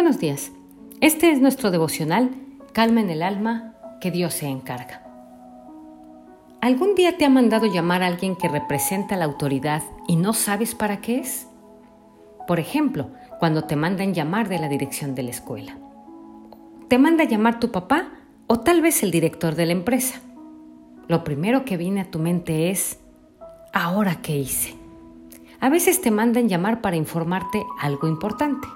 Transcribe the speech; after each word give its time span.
buenos 0.00 0.18
días. 0.18 0.50
Este 1.02 1.30
es 1.30 1.42
nuestro 1.42 1.70
devocional, 1.70 2.30
Calma 2.72 3.02
en 3.02 3.10
el 3.10 3.22
alma, 3.22 3.74
que 4.00 4.10
Dios 4.10 4.32
se 4.32 4.46
encarga. 4.46 5.04
¿Algún 6.62 6.94
día 6.94 7.18
te 7.18 7.26
ha 7.26 7.28
mandado 7.28 7.66
llamar 7.66 8.02
a 8.02 8.06
alguien 8.06 8.34
que 8.34 8.48
representa 8.48 9.18
la 9.18 9.26
autoridad 9.26 9.82
y 10.08 10.16
no 10.16 10.32
sabes 10.32 10.74
para 10.74 11.02
qué 11.02 11.18
es? 11.18 11.48
Por 12.48 12.58
ejemplo, 12.58 13.10
cuando 13.40 13.64
te 13.64 13.76
mandan 13.76 14.14
llamar 14.14 14.48
de 14.48 14.58
la 14.58 14.70
dirección 14.70 15.14
de 15.14 15.24
la 15.24 15.32
escuela. 15.32 15.76
Te 16.88 16.96
manda 16.96 17.24
llamar 17.24 17.60
tu 17.60 17.70
papá 17.70 18.08
o 18.46 18.60
tal 18.60 18.80
vez 18.80 19.02
el 19.02 19.10
director 19.10 19.54
de 19.54 19.66
la 19.66 19.72
empresa. 19.72 20.22
Lo 21.08 21.24
primero 21.24 21.66
que 21.66 21.76
viene 21.76 22.00
a 22.00 22.10
tu 22.10 22.20
mente 22.20 22.70
es, 22.70 23.00
¿ahora 23.74 24.22
qué 24.22 24.34
hice? 24.38 24.74
A 25.60 25.68
veces 25.68 26.00
te 26.00 26.10
mandan 26.10 26.48
llamar 26.48 26.80
para 26.80 26.96
informarte 26.96 27.62
algo 27.82 28.08
importante. 28.08 28.66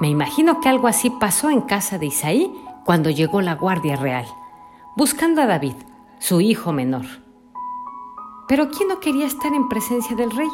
Me 0.00 0.08
imagino 0.08 0.60
que 0.60 0.68
algo 0.68 0.88
así 0.88 1.10
pasó 1.10 1.48
en 1.48 1.62
casa 1.62 1.98
de 1.98 2.06
Isaí 2.06 2.52
cuando 2.84 3.10
llegó 3.10 3.40
la 3.40 3.54
Guardia 3.54 3.96
Real, 3.96 4.26
buscando 4.94 5.40
a 5.40 5.46
David, 5.46 5.74
su 6.18 6.40
hijo 6.40 6.72
menor. 6.72 7.06
Pero 8.46 8.70
¿quién 8.70 8.88
no 8.88 9.00
quería 9.00 9.26
estar 9.26 9.52
en 9.54 9.68
presencia 9.68 10.14
del 10.14 10.30
rey? 10.30 10.48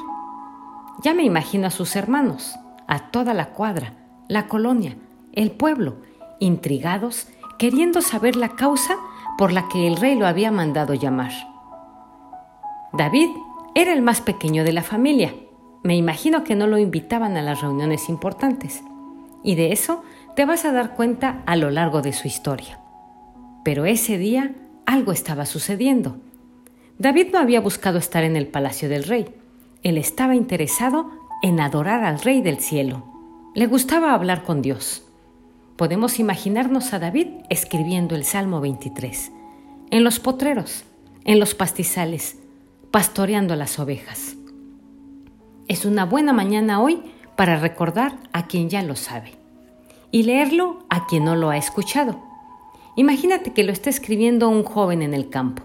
Ya 1.03 1.13
me 1.13 1.25
imagino 1.25 1.67
a 1.67 1.71
sus 1.71 1.97
hermanos, 1.97 2.55
a 2.87 3.11
toda 3.11 3.35
la 3.35 3.51
cuadra, 3.51 3.95
la 4.29 4.47
colonia, 4.47 4.97
el 5.33 5.51
pueblo, 5.51 5.97
intrigados, 6.39 7.29
queriendo 7.59 8.01
saber 8.01 8.37
la 8.37 8.51
causa 8.51 8.97
por 9.37 9.53
la 9.53 9.69
que 9.69 9.87
el 9.87 9.97
rey 9.97 10.15
lo 10.15 10.27
había 10.27 10.51
mandado 10.51 10.95
llamar. 10.95 11.33
David 12.93 13.31
era 13.75 13.93
el 13.93 14.03
más 14.03 14.21
pequeño 14.21 14.65
de 14.65 14.73
la 14.73 14.83
familia. 14.83 15.35
Me 15.83 15.97
imagino 15.97 16.45
que 16.45 16.55
no 16.55 16.67
lo 16.67 16.79
invitaban 16.79 17.37
a 17.37 17.43
las 17.43 17.61
reuniones 17.61 18.09
importantes. 18.09 18.83
Y 19.43 19.55
de 19.55 19.73
eso 19.73 20.03
te 20.37 20.45
vas 20.45 20.65
a 20.65 20.73
dar 20.73 20.95
cuenta 20.95 21.43
a 21.47 21.57
lo 21.57 21.71
largo 21.71 22.03
de 22.03 22.13
su 22.13 22.29
historia. 22.29 22.79
Pero 23.65 23.85
ese 23.85 24.19
día 24.19 24.55
algo 24.87 25.13
estaba 25.13 25.47
sucediendo. 25.47 26.17
David 26.99 27.29
no 27.33 27.39
había 27.39 27.61
buscado 27.61 27.99
estar 27.99 28.25
en 28.25 28.37
el 28.37 28.47
palacio 28.47 28.89
del 28.89 29.05
rey. 29.05 29.27
Él 29.83 29.99
estaba 29.99 30.35
interesado 30.35 31.11
en 31.43 31.61
adorar 31.61 32.05
al 32.05 32.21
rey 32.21 32.43
del 32.43 32.59
cielo. 32.59 33.05
Le 33.55 33.67
gustaba 33.67 34.15
hablar 34.15 34.45
con 34.45 34.63
Dios. 34.63 35.05
Podemos 35.77 36.19
imaginarnos 36.19 36.93
a 36.93 36.99
David 36.99 37.29
escribiendo 37.49 38.15
el 38.15 38.25
Salmo 38.25 38.61
23, 38.61 39.33
en 39.91 40.05
los 40.05 40.21
potreros, 40.21 40.85
en 41.25 41.41
los 41.41 41.55
pastizales, 41.55 42.39
pastoreando 42.91 43.57
las 43.57 43.79
ovejas. 43.79 44.37
Es 45.67 45.85
una 45.85 46.05
buena 46.05 46.33
mañana 46.33 46.81
hoy 46.81 47.03
para 47.37 47.57
recordar 47.57 48.17
a 48.33 48.47
quien 48.47 48.69
ya 48.69 48.83
lo 48.83 48.97
sabe 48.97 49.33
y 50.11 50.25
leerlo 50.25 50.85
a 50.91 51.07
quien 51.07 51.25
no 51.25 51.35
lo 51.35 51.51
ha 51.51 51.57
escuchado. 51.57 52.21
Imagínate 52.95 53.53
que 53.53 53.65
lo 53.65 53.73
está 53.73 53.91
escribiendo 53.91 54.49
un 54.49 54.63
joven 54.63 55.03
en 55.03 55.15
el 55.15 55.31
campo. 55.31 55.63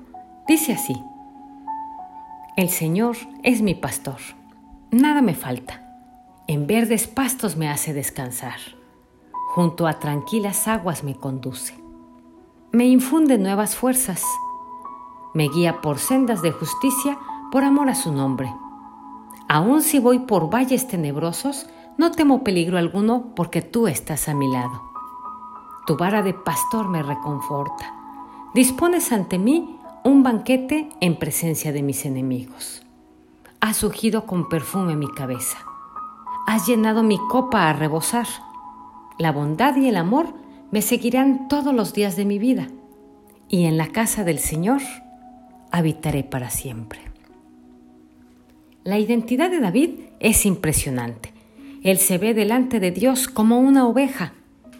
Dice 0.48 0.73
así, 0.73 0.95
El 2.56 2.70
Señor 2.70 3.18
es 3.44 3.62
mi 3.62 3.76
pastor, 3.76 4.20
nada 4.92 5.22
me 5.22 5.36
falta, 5.36 5.84
en 6.48 6.66
verdes 6.66 7.08
pastos 7.08 7.58
me 7.58 7.70
hace 7.70 7.94
descansar, 7.94 8.60
junto 9.50 9.88
a 9.88 10.00
tranquilas 10.00 10.70
aguas 10.70 11.04
me 11.04 11.16
conduce, 11.16 11.76
me 12.72 12.86
infunde 12.86 13.38
nuevas 13.38 13.76
fuerzas, 13.76 14.23
me 15.34 15.50
guía 15.50 15.82
por 15.82 16.00
sendas 16.00 16.42
de 16.42 16.52
justicia 16.52 17.20
por 17.52 17.66
amor 17.66 17.90
a 17.90 17.95
su 17.95 18.14
nombre. 18.14 18.50
Aun 19.50 19.81
si 19.81 20.00
voy 20.00 20.20
por 20.20 20.53
valles 20.53 20.88
tenebrosos, 20.88 21.67
no 21.98 22.11
temo 22.11 22.44
peligro 22.44 22.77
alguno 22.77 23.33
porque 23.36 23.61
tú 23.61 23.88
estás 23.88 24.27
a 24.27 24.33
mi 24.33 24.52
lado. 24.52 24.82
Tu 25.86 25.95
vara 25.95 26.21
de 26.21 26.33
pastor 26.33 26.89
me 26.89 27.02
reconforta. 27.02 27.94
Dispones 28.54 29.11
ante 29.11 29.39
mí 29.39 29.80
un 30.04 30.21
banquete 30.21 30.89
en 30.99 31.17
presencia 31.17 31.71
de 31.71 31.82
mis 31.82 32.05
enemigos. 32.05 32.83
Has 33.61 33.83
ungido 33.83 34.26
con 34.26 34.49
perfume 34.49 34.95
mi 34.95 35.08
cabeza. 35.08 35.58
Has 36.45 36.67
llenado 36.67 37.04
mi 37.04 37.17
copa 37.30 37.70
a 37.70 37.73
rebosar. 37.73 38.27
La 39.17 39.32
bondad 39.32 39.76
y 39.77 39.88
el 39.88 39.98
amor 39.98 40.27
me 40.71 40.82
seguirán 40.82 41.48
todos 41.48 41.73
los 41.73 41.94
días 41.94 42.16
de 42.16 42.26
mi 42.26 42.38
vida, 42.38 42.67
y 43.48 43.66
en 43.66 43.77
la 43.77 43.88
casa 43.88 44.23
del 44.23 44.39
Señor 44.39 44.82
habitaré 45.71 46.23
para 46.23 46.50
siempre. 46.50 47.17
La 48.87 48.99
identidad 48.99 49.52
de 49.52 49.59
David 49.59 49.89
es 50.21 50.45
impresionante. 50.45 51.33
Él 51.83 51.98
se 51.98 52.17
ve 52.17 52.33
delante 52.33 52.80
de 52.80 52.92
Dios 52.92 53.27
como 53.27 53.59
una 53.59 53.86
oveja 53.86 54.31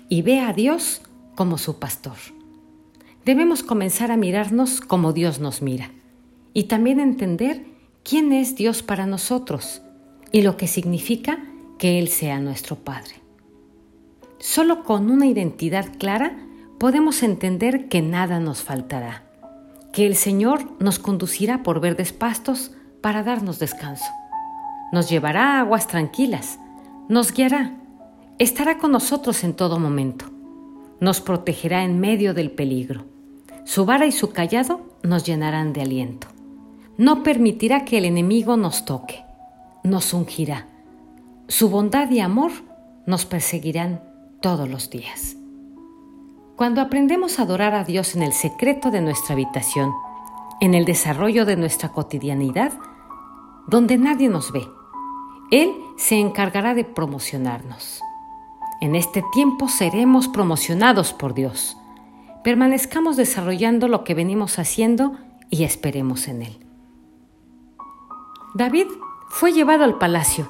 y 0.08 0.22
ve 0.22 0.40
a 0.40 0.54
Dios 0.54 1.02
como 1.36 1.58
su 1.58 1.78
pastor. 1.78 2.16
Debemos 3.26 3.64
comenzar 3.64 4.10
a 4.10 4.16
mirarnos 4.16 4.80
como 4.80 5.12
Dios 5.12 5.42
nos 5.42 5.62
mira 5.62 5.92
y 6.54 6.70
también 6.70 7.02
entender 7.02 7.66
quién 8.06 8.32
es 8.32 8.56
Dios 8.56 8.82
para 8.82 9.06
nosotros 9.06 9.82
y 10.32 10.42
lo 10.42 10.56
que 10.56 10.68
significa 10.68 11.40
que 11.78 12.00
Él 12.00 12.08
sea 12.08 12.40
nuestro 12.40 12.78
Padre. 12.78 13.16
Solo 14.40 14.86
con 14.86 15.12
una 15.12 15.26
identidad 15.26 15.86
clara 15.98 16.48
podemos 16.80 17.24
entender 17.24 17.90
que 17.90 18.02
nada 18.02 18.40
nos 18.40 18.62
faltará 18.62 19.26
que 19.92 20.06
el 20.06 20.16
Señor 20.16 20.62
nos 20.80 20.98
conducirá 20.98 21.64
por 21.64 21.82
verdes 21.82 22.14
pastos 22.14 22.72
para 23.02 23.24
darnos 23.24 23.60
descanso. 23.60 24.06
Nos 24.92 25.10
llevará 25.10 25.56
a 25.56 25.60
aguas 25.62 25.88
tranquilas, 25.88 26.60
nos 27.10 27.34
guiará, 27.34 27.74
estará 28.40 28.78
con 28.78 28.92
nosotros 28.92 29.44
en 29.44 29.54
todo 29.54 29.80
momento, 29.80 30.26
nos 31.00 31.22
protegerá 31.22 31.84
en 31.84 32.00
medio 32.00 32.34
del 32.34 32.52
peligro. 32.52 33.06
Su 33.66 33.86
vara 33.86 34.06
y 34.06 34.12
su 34.12 34.32
callado 34.32 34.82
nos 35.04 35.26
llenarán 35.26 35.74
de 35.74 35.82
aliento. 35.82 36.28
No 36.98 37.22
permitirá 37.22 37.86
que 37.86 37.98
el 37.98 38.06
enemigo 38.06 38.58
nos 38.58 38.86
toque, 38.86 39.24
nos 39.84 40.14
ungirá. 40.14 40.68
Su 41.48 41.70
bondad 41.70 42.10
y 42.10 42.20
amor 42.20 42.52
nos 43.06 43.26
perseguirán 43.26 44.02
todos 44.42 44.70
los 44.70 44.90
días. 44.90 45.36
Cuando 46.56 46.82
aprendemos 46.82 47.38
a 47.38 47.44
adorar 47.44 47.76
a 47.76 47.84
Dios 47.84 48.16
en 48.16 48.24
el 48.24 48.34
secreto 48.34 48.90
de 48.90 49.02
nuestra 49.02 49.34
habitación, 49.34 49.94
en 50.60 50.74
el 50.74 50.86
desarrollo 50.86 51.46
de 51.46 51.56
nuestra 51.56 51.90
cotidianidad, 51.90 52.74
donde 53.68 53.98
nadie 53.98 54.30
nos 54.30 54.52
ve, 54.52 54.68
Él 55.52 55.72
se 55.98 56.20
encargará 56.20 56.74
de 56.74 56.84
promocionarnos. 56.84 58.02
En 58.82 58.96
este 58.96 59.24
tiempo 59.34 59.68
seremos 59.68 60.28
promocionados 60.28 61.14
por 61.14 61.34
Dios. 61.34 61.78
Permanezcamos 62.44 63.18
desarrollando 63.18 63.88
lo 63.88 64.04
que 64.04 64.14
venimos 64.14 64.60
haciendo 64.60 65.18
y 65.50 65.64
esperemos 65.64 66.28
en 66.28 66.44
Él. 66.44 66.66
David 68.54 68.88
fue 69.30 69.52
llevado 69.52 69.84
al 69.84 69.98
palacio. 69.98 70.50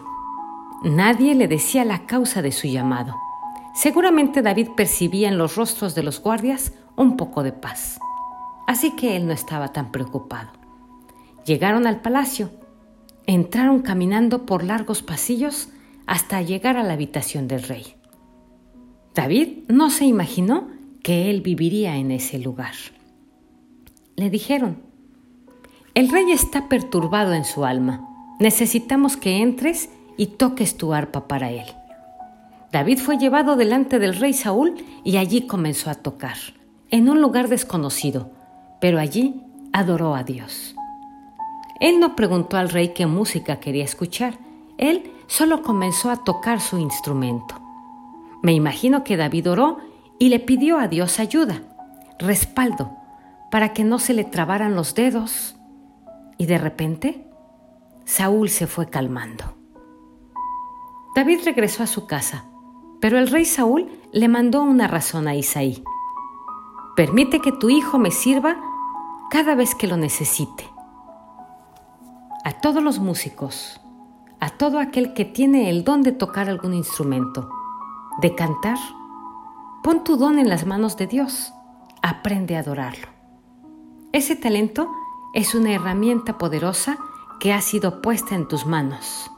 Nadie 0.84 1.36
le 1.36 1.48
decía 1.48 1.84
la 1.86 2.06
causa 2.06 2.42
de 2.42 2.52
su 2.52 2.68
llamado. 2.68 3.16
Seguramente 3.74 4.42
David 4.42 4.70
percibía 4.76 5.28
en 5.28 5.38
los 5.38 5.56
rostros 5.56 5.96
de 5.96 6.04
los 6.04 6.22
guardias 6.22 6.74
un 6.96 7.16
poco 7.16 7.44
de 7.44 7.52
paz, 7.52 8.00
así 8.68 8.92
que 8.92 9.16
él 9.16 9.26
no 9.26 9.34
estaba 9.34 9.70
tan 9.70 9.92
preocupado. 9.92 10.52
Llegaron 11.46 11.88
al 11.88 12.02
palacio, 12.02 12.52
entraron 13.26 13.80
caminando 13.80 14.46
por 14.46 14.64
largos 14.64 15.02
pasillos 15.02 15.70
hasta 16.06 16.42
llegar 16.42 16.78
a 16.78 16.84
la 16.84 16.94
habitación 16.94 17.48
del 17.48 17.64
rey. 17.64 17.96
David 19.16 19.64
no 19.68 19.90
se 19.90 20.06
imaginó 20.06 20.68
que 21.02 21.30
él 21.30 21.42
viviría 21.42 21.96
en 21.96 22.12
ese 22.12 22.38
lugar. 22.38 22.74
Le 24.16 24.30
dijeron, 24.30 24.84
el 25.96 26.10
rey 26.10 26.32
está 26.32 26.70
perturbado 26.70 27.34
en 27.34 27.46
su 27.46 27.66
alma, 27.66 28.08
necesitamos 28.40 29.18
que 29.18 29.42
entres 29.42 29.90
y 30.18 30.28
toques 30.28 30.78
tu 30.78 30.94
arpa 30.94 31.28
para 31.28 31.50
él. 31.50 31.66
David 32.72 33.00
fue 33.00 33.18
llevado 33.18 33.56
delante 33.56 33.98
del 33.98 34.16
rey 34.16 34.34
Saúl 34.34 34.76
y 35.04 35.18
allí 35.18 35.48
comenzó 35.48 35.90
a 35.90 35.96
tocar, 35.96 36.38
en 36.92 37.10
un 37.10 37.22
lugar 37.22 37.48
desconocido, 37.48 38.37
pero 38.80 39.00
allí 39.00 39.44
adoró 39.74 40.16
a 40.16 40.24
Dios. 40.24 40.76
Él 41.80 42.00
no 42.00 42.16
preguntó 42.16 42.58
al 42.58 42.70
rey 42.70 42.90
qué 42.90 43.06
música 43.06 43.60
quería 43.60 43.84
escuchar, 43.84 44.38
él 44.78 45.12
solo 45.28 45.62
comenzó 45.62 46.10
a 46.10 46.24
tocar 46.24 46.62
su 46.62 46.78
instrumento. 46.78 47.56
Me 48.42 48.54
imagino 48.54 49.04
que 49.04 49.18
David 49.18 49.52
oró 49.52 49.78
y 50.20 50.30
le 50.30 50.40
pidió 50.40 50.80
a 50.80 50.88
Dios 50.88 51.20
ayuda, 51.20 51.62
respaldo, 52.20 52.96
para 53.52 53.74
que 53.74 53.84
no 53.84 54.00
se 54.00 54.14
le 54.14 54.24
trabaran 54.24 54.76
los 54.76 54.96
dedos. 54.96 55.56
Y 56.38 56.46
de 56.46 56.58
repente, 56.58 57.28
Saúl 58.06 58.50
se 58.50 58.68
fue 58.68 58.90
calmando. 58.90 59.56
David 61.16 61.40
regresó 61.46 61.84
a 61.84 61.88
su 61.88 62.06
casa 62.06 62.46
pero 63.00 63.20
el 63.20 63.28
rey 63.28 63.46
Saúl 63.46 63.88
le 64.12 64.28
mandó 64.28 64.62
una 64.62 64.88
razón 64.88 65.28
a 65.28 65.36
Isaí. 65.36 65.84
Permite 66.98 67.42
que 67.42 67.52
tu 67.52 67.70
hijo 67.70 68.00
me 68.00 68.10
sirva 68.10 68.58
cada 69.30 69.54
vez 69.54 69.76
que 69.76 69.86
lo 69.86 69.98
necesite. 69.98 70.68
A 72.44 72.54
todos 72.54 72.82
los 72.82 72.98
músicos, 72.98 73.80
a 74.40 74.50
todo 74.50 74.80
aquel 74.80 75.14
que 75.14 75.24
tiene 75.24 75.70
el 75.70 75.84
don 75.84 76.02
de 76.02 76.12
tocar 76.12 76.50
algún 76.50 76.74
instrumento, 76.74 77.52
de 78.20 78.34
cantar, 78.34 78.80
pon 79.84 80.04
tu 80.04 80.18
don 80.18 80.40
en 80.40 80.50
las 80.50 80.66
manos 80.66 80.98
de 80.98 81.06
Dios. 81.06 81.54
Aprende 82.02 82.56
a 82.56 82.62
adorarlo. 82.62 83.10
Ese 84.12 84.36
talento 84.36 84.90
es 85.36 85.54
una 85.54 85.74
herramienta 85.74 86.40
poderosa 86.40 86.98
que 87.40 87.54
ha 87.54 87.62
sido 87.62 88.02
puesta 88.02 88.34
en 88.34 88.48
tus 88.48 88.66
manos. 88.66 89.30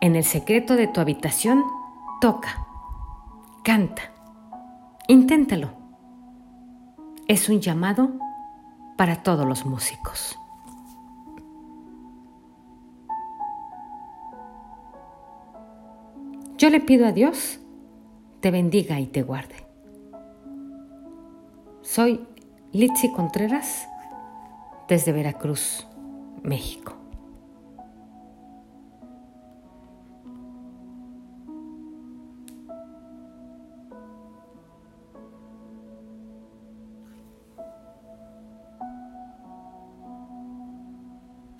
En 0.00 0.16
el 0.16 0.24
secreto 0.24 0.74
de 0.74 0.88
tu 0.88 1.00
habitación, 1.00 1.62
toca, 2.20 2.66
canta, 3.62 4.12
inténtalo. 5.08 5.70
Es 7.28 7.48
un 7.48 7.60
llamado 7.60 8.10
para 8.96 9.22
todos 9.22 9.46
los 9.46 9.64
músicos. 9.64 10.38
Yo 16.58 16.70
le 16.70 16.80
pido 16.80 17.06
a 17.06 17.12
Dios 17.12 17.58
te 18.42 18.50
bendiga 18.50 18.98
y 18.98 19.06
te 19.06 19.22
guarde. 19.22 19.54
Soy 21.80 22.26
Litsi 22.72 23.12
Contreras 23.12 23.86
desde 24.88 25.12
Veracruz, 25.12 25.86
México. 26.42 27.01